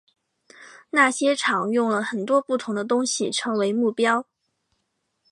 [0.89, 4.25] 那些场用了很多不同的东西成为目标。